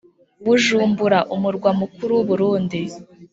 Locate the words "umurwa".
1.35-1.69